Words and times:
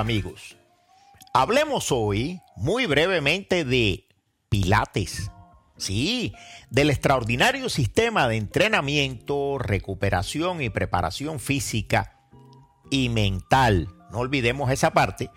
amigos. 0.00 0.56
Hablemos 1.32 1.92
hoy 1.92 2.40
muy 2.56 2.86
brevemente 2.86 3.64
de 3.64 4.08
Pilates. 4.48 5.30
Sí, 5.76 6.34
del 6.68 6.90
extraordinario 6.90 7.68
sistema 7.68 8.26
de 8.28 8.36
entrenamiento, 8.36 9.58
recuperación 9.58 10.60
y 10.60 10.68
preparación 10.68 11.38
física 11.38 12.18
y 12.90 13.08
mental, 13.08 13.88
no 14.10 14.18
olvidemos 14.18 14.70
esa 14.70 14.90
parte, 14.90 15.30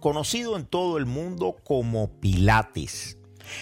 conocido 0.00 0.56
en 0.56 0.66
todo 0.66 0.98
el 0.98 1.06
mundo 1.06 1.56
como 1.64 2.20
Pilates. 2.20 3.18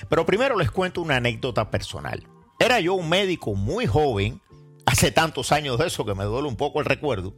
Pero 0.09 0.27
primero 0.27 0.57
les 0.57 0.71
cuento 0.71 1.03
una 1.03 1.17
anécdota 1.17 1.71
personal. 1.71 2.27
Era 2.59 2.81
yo 2.81 2.95
un 2.95 3.09
médico 3.09 3.55
muy 3.55 3.87
joven 3.87 4.41
hace 4.87 5.11
tantos 5.11 5.53
años 5.53 5.79
de 5.79 5.89
eso 5.89 6.07
que 6.07 6.15
me 6.15 6.25
duele 6.25 6.49
un 6.49 6.57
poco 6.57 6.79
el 6.79 6.87
recuerdo, 6.87 7.35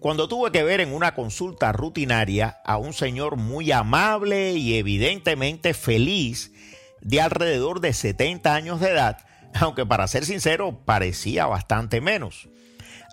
cuando 0.00 0.28
tuve 0.28 0.50
que 0.50 0.64
ver 0.64 0.80
en 0.80 0.92
una 0.92 1.14
consulta 1.14 1.72
rutinaria 1.72 2.60
a 2.64 2.76
un 2.76 2.92
señor 2.92 3.36
muy 3.36 3.72
amable 3.72 4.52
y 4.54 4.76
evidentemente 4.76 5.72
feliz 5.74 6.52
de 7.00 7.20
alrededor 7.20 7.80
de 7.80 7.92
70 7.92 8.54
años 8.54 8.80
de 8.80 8.90
edad, 8.90 9.18
aunque 9.54 9.86
para 9.86 10.08
ser 10.08 10.26
sincero 10.26 10.82
parecía 10.84 11.46
bastante 11.46 12.00
menos. 12.00 12.48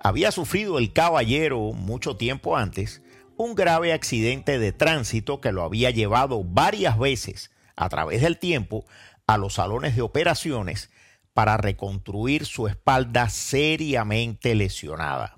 Había 0.04 0.32
sufrido 0.32 0.80
el 0.80 0.92
caballero 0.92 1.72
mucho 1.72 2.18
tiempo 2.18 2.58
antes 2.58 3.02
un 3.38 3.54
grave 3.54 3.94
accidente 3.94 4.60
de 4.60 4.72
tránsito 4.72 5.42
que 5.42 5.52
lo 5.52 5.64
había 5.64 5.92
llevado 5.92 6.44
varias 6.44 6.98
veces 6.98 7.52
a 7.76 7.90
través 7.90 8.22
del 8.22 8.38
tiempo 8.38 8.86
a 9.28 9.38
los 9.38 9.56
salones 9.56 9.96
de 9.96 10.02
operaciones 10.02 10.90
para 11.36 11.58
reconstruir 11.58 12.46
su 12.46 12.66
espalda 12.70 13.28
seriamente 13.28 14.56
lesionada. 14.56 15.38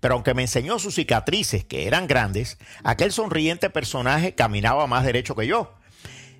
Pero 0.00 0.14
aunque 0.14 0.34
me 0.34 0.42
enseñó 0.42 0.78
sus 0.78 0.96
cicatrices, 0.96 1.64
que 1.64 1.86
eran 1.86 2.06
grandes, 2.06 2.58
aquel 2.84 3.10
sonriente 3.10 3.70
personaje 3.70 4.34
caminaba 4.34 4.86
más 4.86 5.06
derecho 5.06 5.34
que 5.34 5.46
yo. 5.46 5.72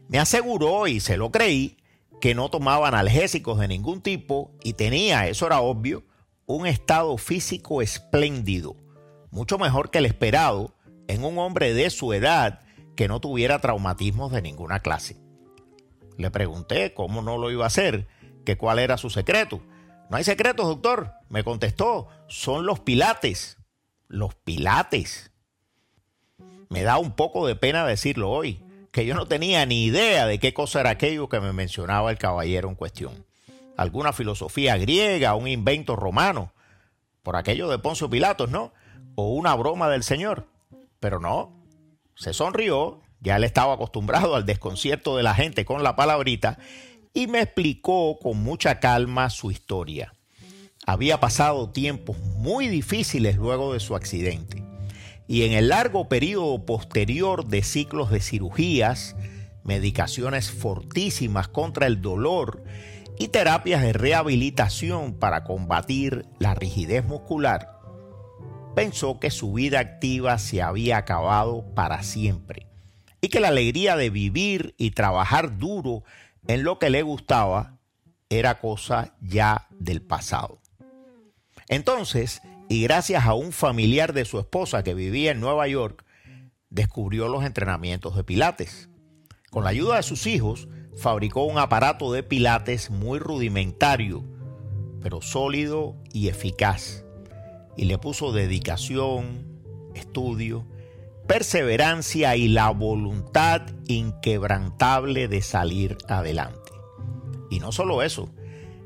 Me 0.09 0.19
aseguró, 0.19 0.87
y 0.87 1.01
se 1.01 1.17
lo 1.17 1.31
creí, 1.31 1.79
que 2.21 2.35
no 2.35 2.51
tomaba 2.51 2.89
analgésicos 2.89 3.59
de 3.59 3.69
ningún 3.69 4.03
tipo 4.03 4.53
y 4.63 4.75
tenía, 4.75 5.29
eso 5.29 5.47
era 5.47 5.61
obvio, 5.61 6.05
un 6.45 6.67
estado 6.67 7.17
físico 7.17 7.81
espléndido, 7.81 8.77
mucho 9.31 9.57
mejor 9.57 9.91
que 9.91 9.99
el 9.99 10.07
esperado 10.07 10.75
en 11.09 11.25
un 11.25 11.39
hombre 11.39 11.73
de 11.73 11.89
su 11.89 12.13
edad 12.13 12.61
que 12.97 13.09
no 13.09 13.19
tuviera 13.19 13.61
traumatismos 13.63 14.31
de 14.31 14.43
ninguna 14.43 14.81
clase. 14.81 15.17
Le 16.19 16.31
pregunté 16.31 16.93
cómo 16.93 17.23
no 17.23 17.39
lo 17.39 17.51
iba 17.51 17.65
a 17.65 17.69
hacer 17.69 18.07
que 18.45 18.57
cuál 18.57 18.79
era 18.79 18.97
su 18.97 19.11
secreto. 19.11 19.61
No 20.11 20.17
hay 20.17 20.25
secretos, 20.25 20.67
doctor. 20.67 21.13
Me 21.29 21.45
contestó, 21.45 22.09
son 22.29 22.67
los 22.67 22.81
pilates. 22.81 23.59
Los 24.09 24.35
pilates. 24.35 25.31
Me 26.69 26.83
da 26.83 26.99
un 26.99 27.13
poco 27.13 27.47
de 27.47 27.57
pena 27.57 27.87
decirlo 27.87 28.31
hoy, 28.31 28.63
que 28.91 29.07
yo 29.07 29.15
no 29.15 29.27
tenía 29.27 29.65
ni 29.67 29.85
idea 29.85 30.27
de 30.27 30.39
qué 30.39 30.55
cosa 30.55 30.81
era 30.81 30.91
aquello 30.91 31.29
que 31.29 31.41
me 31.41 31.53
mencionaba 31.53 32.11
el 32.11 32.19
caballero 32.19 32.69
en 32.69 32.75
cuestión. 32.75 33.27
Alguna 33.77 34.13
filosofía 34.13 34.77
griega, 34.77 35.35
un 35.35 35.49
invento 35.49 35.97
romano, 35.97 36.53
por 37.23 37.37
aquello 37.37 37.69
de 37.69 37.79
Poncio 37.79 38.11
Pilatos, 38.11 38.51
¿no? 38.51 38.73
O 39.15 39.35
una 39.35 39.55
broma 39.55 39.89
del 39.89 40.03
Señor. 40.03 40.47
Pero 41.01 41.21
no, 41.21 41.53
se 42.15 42.33
sonrió, 42.33 43.01
ya 43.21 43.37
él 43.37 43.45
estaba 43.45 43.75
acostumbrado 43.75 44.35
al 44.35 44.47
desconcierto 44.47 45.17
de 45.17 45.23
la 45.23 45.35
gente 45.35 45.65
con 45.65 45.83
la 45.83 45.97
palabrita 45.97 46.59
y 47.15 47.27
me 47.27 47.41
explicó 47.41 48.19
con 48.19 48.43
mucha 48.43 48.81
calma 48.81 49.31
su 49.31 49.51
historia. 49.51 50.15
Había 50.87 51.21
pasado 51.21 51.71
tiempos 51.71 52.19
muy 52.19 52.69
difíciles 52.69 53.37
luego 53.37 53.73
de 53.73 53.81
su 53.81 53.95
accidente 53.95 54.65
y 55.29 55.45
en 55.45 55.53
el 55.53 55.69
largo 55.69 56.09
periodo 56.09 56.67
posterior 56.67 57.47
de 57.47 57.63
ciclos 57.63 58.11
de 58.11 58.21
cirugías, 58.21 59.15
medicaciones 59.65 60.51
fortísimas 60.51 61.49
contra 61.49 61.87
el 61.87 62.03
dolor 62.03 62.65
y 63.19 63.29
terapias 63.29 63.83
de 63.83 63.93
rehabilitación 63.93 65.15
para 65.15 65.45
combatir 65.45 66.27
la 66.41 66.55
rigidez 66.55 67.05
muscular, 67.05 67.79
pensó 68.75 69.21
que 69.21 69.31
su 69.31 69.53
vida 69.53 69.79
activa 69.79 70.39
se 70.39 70.63
había 70.63 70.97
acabado 70.97 71.65
para 71.75 72.03
siempre 72.03 72.67
y 73.21 73.29
que 73.29 73.39
la 73.39 73.49
alegría 73.49 73.97
de 73.97 74.11
vivir 74.11 74.75
y 74.79 74.91
trabajar 74.91 75.59
duro 75.59 76.03
en 76.47 76.65
lo 76.65 76.79
que 76.79 76.91
le 76.91 77.03
gustaba 77.03 77.79
era 78.29 78.59
cosa 78.59 79.15
ya 79.21 79.69
del 79.71 80.03
pasado. 80.03 80.61
Entonces, 81.69 82.43
y 82.69 82.83
gracias 82.83 83.27
a 83.27 83.35
un 83.35 83.53
familiar 83.53 84.13
de 84.13 84.25
su 84.25 84.39
esposa 84.39 84.83
que 84.83 84.95
vivía 84.95 85.33
en 85.33 85.41
Nueva 85.41 85.69
York, 85.69 86.05
descubrió 86.71 87.29
los 87.29 87.45
entrenamientos 87.45 88.17
de 88.17 88.25
pilates. 88.25 88.89
Con 89.51 89.65
la 89.65 89.71
ayuda 89.71 89.97
de 89.97 90.03
sus 90.03 90.27
hijos, 90.27 90.69
fabricó 90.97 91.45
un 91.45 91.59
aparato 91.59 92.13
de 92.13 92.23
pilates 92.23 92.91
muy 92.91 93.19
rudimentario, 93.19 94.25
pero 95.03 95.21
sólido 95.21 95.97
y 96.13 96.29
eficaz. 96.29 97.05
Y 97.77 97.85
le 97.85 97.99
puso 97.99 98.33
dedicación, 98.33 99.61
estudio 99.95 100.67
perseverancia 101.27 102.37
y 102.37 102.49
la 102.49 102.71
voluntad 102.71 103.63
inquebrantable 103.87 105.29
de 105.29 105.43
salir 105.43 105.99
adelante. 106.09 106.73
Y 107.51 107.61
no 107.61 107.73
solo 107.73 108.03
eso, 108.03 108.31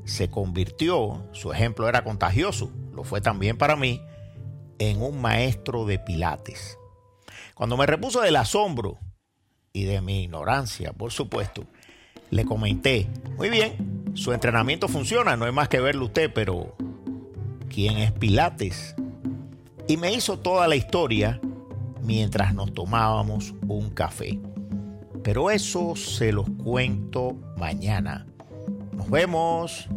se 0.04 0.30
convirtió, 0.30 1.26
su 1.32 1.52
ejemplo 1.52 1.88
era 1.88 2.04
contagioso, 2.04 2.70
lo 2.94 3.04
fue 3.04 3.20
también 3.20 3.58
para 3.58 3.76
mí, 3.76 4.00
en 4.78 5.02
un 5.02 5.20
maestro 5.20 5.84
de 5.84 5.98
pilates. 5.98 6.78
Cuando 7.54 7.76
me 7.76 7.86
repuso 7.86 8.20
del 8.20 8.36
asombro 8.36 8.98
y 9.72 9.84
de 9.84 10.00
mi 10.00 10.24
ignorancia, 10.24 10.92
por 10.92 11.12
supuesto, 11.12 11.64
le 12.30 12.44
comenté, 12.44 13.08
muy 13.36 13.50
bien, 13.50 14.12
su 14.14 14.32
entrenamiento 14.32 14.88
funciona, 14.88 15.36
no 15.36 15.44
hay 15.44 15.52
más 15.52 15.68
que 15.68 15.80
verlo 15.80 16.06
usted, 16.06 16.32
pero 16.32 16.74
¿quién 17.68 17.98
es 17.98 18.12
Pilates? 18.12 18.94
Y 19.86 19.96
me 19.96 20.12
hizo 20.12 20.38
toda 20.38 20.66
la 20.68 20.76
historia 20.76 21.40
mientras 22.06 22.54
nos 22.54 22.72
tomábamos 22.72 23.54
un 23.66 23.90
café. 23.90 24.38
Pero 25.22 25.50
eso 25.50 25.96
se 25.96 26.32
los 26.32 26.48
cuento 26.62 27.36
mañana. 27.58 28.26
Nos 28.92 29.10
vemos. 29.10 29.88